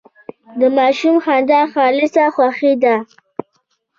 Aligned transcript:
د 0.59 0.61
ماشوم 0.77 1.15
خندا 1.25 1.61
خالصه 1.73 2.25
خوښي 2.35 2.73
ده. 2.83 2.95